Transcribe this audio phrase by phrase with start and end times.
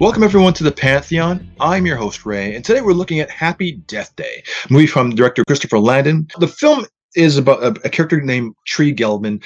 [0.00, 1.48] Welcome everyone to the Pantheon.
[1.60, 5.14] I'm your host Ray, and today we're looking at Happy Death Day, a movie from
[5.14, 6.26] director Christopher Landon.
[6.40, 9.40] The film is about a, a character named Tree Gelbman.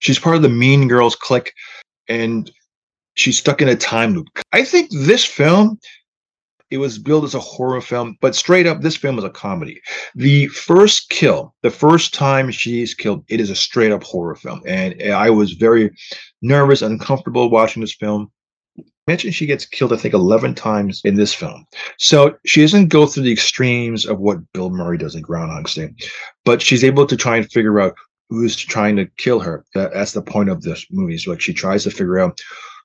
[0.00, 1.54] She's part of the Mean Girls clique,
[2.06, 2.50] and
[3.14, 4.26] she's stuck in a time loop.
[4.52, 5.78] I think this film
[6.70, 9.80] it was billed as a horror film, but straight up, this film is a comedy.
[10.14, 14.62] The first kill, the first time she's killed, it is a straight up horror film.
[14.66, 15.90] And I was very
[16.42, 18.30] nervous, uncomfortable watching this film.
[19.08, 21.66] Mentioned she gets killed, I think, 11 times in this film.
[21.98, 25.92] So she doesn't go through the extremes of what Bill Murray does in Groundhog's Day,
[26.44, 27.94] but she's able to try and figure out
[28.30, 29.64] who's trying to kill her.
[29.74, 31.18] That's the point of this movie.
[31.18, 32.38] So like she tries to figure out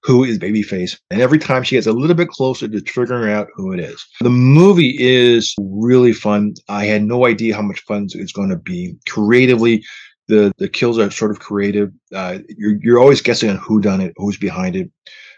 [0.03, 0.98] who is Babyface.
[1.11, 4.05] And every time she gets a little bit closer to figuring out who it is.
[4.22, 6.53] The movie is really fun.
[6.67, 8.95] I had no idea how much fun it's going to be.
[9.08, 9.84] Creatively,
[10.27, 11.91] the the kills are sort of creative.
[12.13, 14.89] Uh, you're you're always guessing on who done it, who's behind it,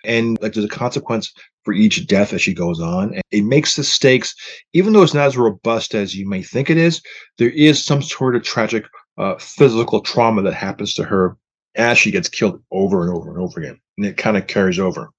[0.03, 3.13] and like there's a consequence for each death as she goes on.
[3.13, 4.35] And it makes the stakes,
[4.73, 7.01] even though it's not as robust as you may think it is,
[7.37, 8.85] there is some sort of tragic
[9.17, 11.37] uh, physical trauma that happens to her
[11.75, 13.79] as she gets killed over and over and over again.
[13.97, 15.09] And it kind of carries over.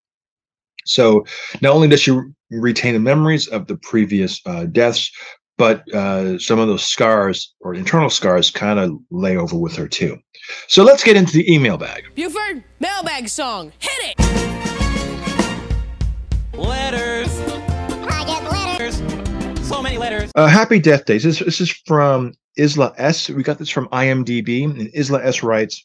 [0.86, 1.24] So
[1.60, 2.18] not only does she
[2.50, 5.12] retain the memories of the previous uh, deaths,
[5.60, 9.86] but uh, some of those scars or internal scars kind of lay over with her
[9.86, 10.16] too.
[10.68, 12.04] So let's get into the email bag.
[12.14, 13.70] Buford, mailbag song.
[13.78, 14.18] Hit it!
[16.54, 17.38] Letters.
[18.08, 19.68] I get letters.
[19.68, 20.32] So many letters.
[20.34, 21.24] Uh, happy Death Days.
[21.24, 23.28] This, this is from Isla S.
[23.28, 24.64] We got this from IMDb.
[24.64, 25.84] And Isla S writes,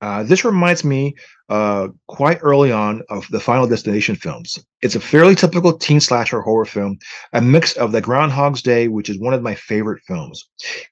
[0.00, 1.14] uh, this reminds me
[1.50, 4.58] uh, quite early on of the Final Destination films.
[4.82, 6.98] It's a fairly typical teen slasher horror film,
[7.32, 10.48] a mix of the Groundhog's Day, which is one of my favorite films.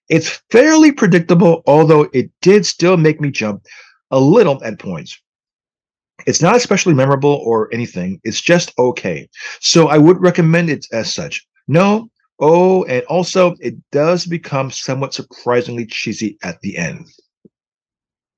[0.09, 3.63] It's fairly predictable, although it did still make me jump
[4.11, 5.19] a little at points.
[6.27, 9.29] It's not especially memorable or anything, it's just okay.
[9.61, 11.47] So I would recommend it as such.
[11.69, 12.11] No,
[12.41, 17.07] oh, and also it does become somewhat surprisingly cheesy at the end.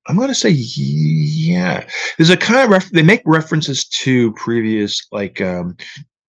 [0.07, 1.85] I'm going to say yeah.
[2.17, 5.77] There's a kind of ref- they make references to previous like um,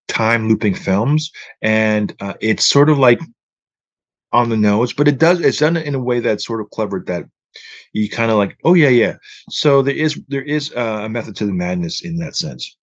[0.09, 1.31] time looping films,
[1.63, 3.21] and uh, it's sort of like
[4.33, 7.03] on the nose, but it does it's done in a way that's sort of clever
[7.07, 7.25] that
[7.93, 9.17] you kind of like oh yeah yeah.
[9.51, 12.77] So there is there is uh, a method to the madness in that sense.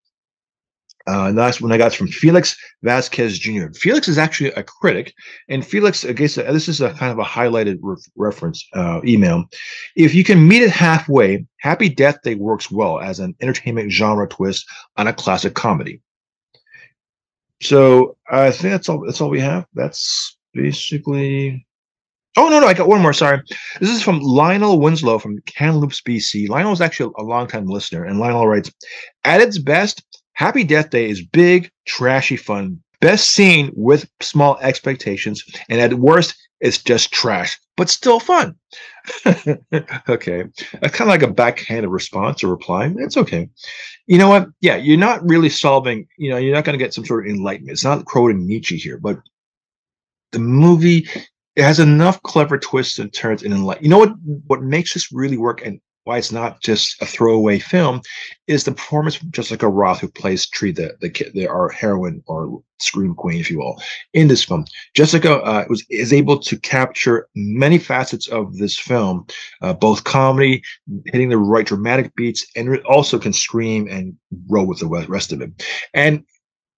[1.10, 3.66] Uh, and that's when I got from Felix Vasquez Jr.
[3.74, 5.12] Felix is actually a critic,
[5.48, 9.44] and Felix, I guess this is a kind of a highlighted re- reference uh, email.
[9.96, 14.28] If you can meet it halfway, Happy Death Day works well as an entertainment genre
[14.28, 14.64] twist
[14.96, 16.00] on a classic comedy.
[17.60, 19.04] So I think that's all.
[19.04, 19.66] That's all we have.
[19.74, 21.66] That's basically.
[22.36, 23.12] Oh no, no, I got one more.
[23.12, 23.42] Sorry,
[23.80, 26.48] this is from Lionel Winslow from Kamloops, BC.
[26.48, 28.72] Lionel is actually a long-time listener, and Lionel writes,
[29.24, 30.04] "At its best,
[30.40, 32.80] Happy Death Day is big, trashy fun.
[33.02, 38.54] Best seen with small expectations, and at worst, it's just trash, but still fun.
[40.08, 40.44] okay.
[40.80, 42.90] That's kind of like a backhanded response or reply.
[42.96, 43.50] It's okay.
[44.06, 44.48] You know what?
[44.62, 47.30] Yeah, you're not really solving, you know, you're not going to get some sort of
[47.30, 47.72] enlightenment.
[47.72, 49.18] It's not quoting Nietzsche here, but
[50.32, 51.06] the movie
[51.54, 53.84] it has enough clever twists and turns and enlighten.
[53.84, 54.14] You know what?
[54.46, 58.00] What makes this really work and why it's not just a throwaway film
[58.46, 62.62] is the performance of Jessica Rothe, who plays Tree, the, the, the our heroine or
[62.78, 63.80] scream queen, if you will,
[64.14, 64.64] in this film.
[64.94, 69.26] Jessica uh, was is able to capture many facets of this film,
[69.62, 70.62] uh, both comedy,
[71.06, 74.16] hitting the right dramatic beats, and also can scream and
[74.48, 75.50] roll with the rest of it.
[75.94, 76.24] And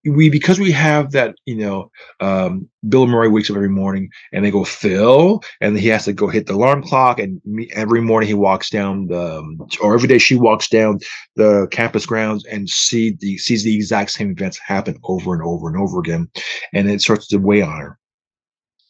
[0.05, 1.91] we because we have that you know
[2.21, 6.13] um, bill murray wakes up every morning and they go phil and he has to
[6.13, 9.95] go hit the alarm clock and me, every morning he walks down the um, or
[9.95, 10.99] every day she walks down
[11.37, 15.69] the campus grounds and see the sees the exact same events happen over and over
[15.69, 16.29] and over again
[16.73, 17.99] and it starts to weigh on her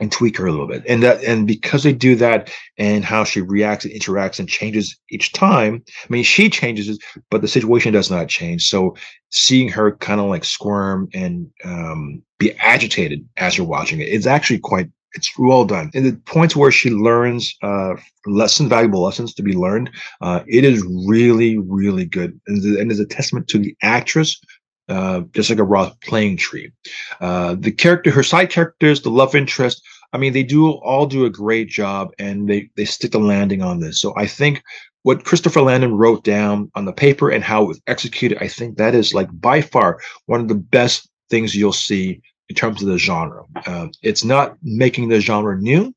[0.02, 0.82] and tweak her a little bit.
[0.88, 4.98] And that and because they do that and how she reacts and interacts and changes
[5.10, 6.98] each time, I mean she changes
[7.30, 8.68] but the situation does not change.
[8.68, 8.96] So
[9.32, 14.26] seeing her kind of like squirm and um, be agitated as you're watching it, it's
[14.26, 15.90] actually quite it's well done.
[15.94, 17.94] And the points where she learns uh,
[18.26, 19.90] lessons, valuable lessons to be learned,
[20.22, 22.40] uh, it is really, really good.
[22.46, 24.40] And, and is a testament to the actress
[24.88, 26.72] uh, Jessica Rothe playing Tree.
[27.20, 29.82] Uh, the character, her side characters, the love interest,
[30.12, 33.62] I mean, they do all do a great job and they, they stick the landing
[33.62, 34.00] on this.
[34.00, 34.62] So I think
[35.02, 38.76] what Christopher Landon wrote down on the paper and how it was executed, I think
[38.76, 42.88] that is like by far one of the best things you'll see in terms of
[42.88, 43.44] the genre.
[43.66, 45.94] Uh, it's not making the genre new,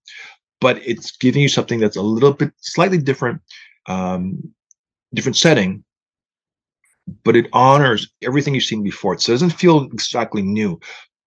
[0.59, 3.41] but it's giving you something that's a little bit slightly different,
[3.87, 4.41] um,
[5.13, 5.83] different setting
[7.23, 9.17] but it honors everything you've seen before.
[9.17, 10.79] So It doesn't feel exactly new,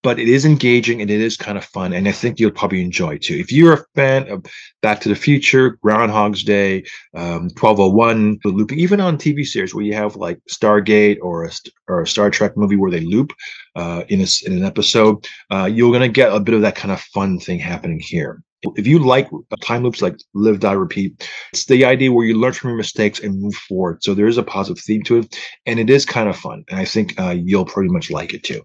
[0.03, 1.93] but it is engaging and it is kind of fun.
[1.93, 3.35] And I think you'll probably enjoy it too.
[3.35, 4.45] If you're a fan of
[4.81, 6.85] Back to the Future, Groundhog's Day,
[7.15, 11.51] um, 1201, the looping, even on TV series where you have like Stargate or a,
[11.89, 13.33] or a Star Trek movie where they loop
[13.75, 16.77] uh, in, a, in an episode, uh, you're going to get a bit of that
[16.77, 18.43] kind of fun thing happening here.
[18.75, 19.29] If you like
[19.63, 23.21] time loops like live, die, repeat, it's the idea where you learn from your mistakes
[23.21, 24.03] and move forward.
[24.03, 26.65] So there is a positive theme to it, and it is kind of fun.
[26.69, 28.63] And I think uh, you'll pretty much like it too.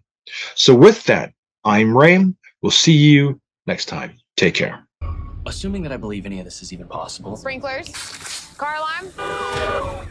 [0.55, 1.33] So with that,
[1.63, 2.25] I'm Ray.
[2.61, 4.17] We'll see you next time.
[4.37, 4.87] Take care.
[5.45, 7.35] Assuming that I believe any of this is even possible.
[7.35, 7.89] Sprinklers,
[8.57, 9.11] car alarm.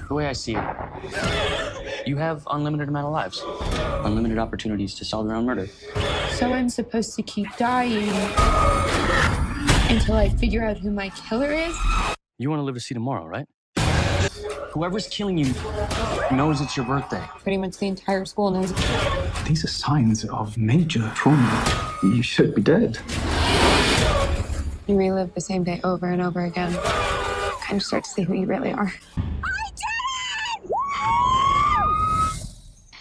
[0.08, 3.42] The way I see it, you have unlimited amount of lives,
[4.04, 5.68] unlimited opportunities to solve your own murder.
[6.32, 8.08] So I'm supposed to keep dying
[9.92, 11.76] until I figure out who my killer is?
[12.38, 13.46] You want to live to see tomorrow, right?
[14.72, 15.52] Whoever's killing you
[16.34, 17.22] knows it's your birthday.
[17.40, 18.72] Pretty much the entire school knows.
[19.46, 21.98] These are signs of major trauma.
[22.02, 22.98] You should be dead.
[24.86, 26.72] You relive the same day over and over again.
[26.72, 26.78] You
[27.60, 28.92] kind of start to see who you really are.
[29.16, 29.84] I did
[30.54, 30.62] it!
[30.64, 30.72] Woo!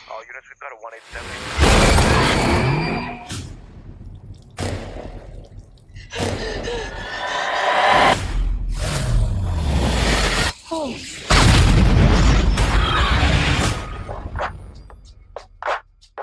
[0.10, 1.51] All units, we've got a one eight seven.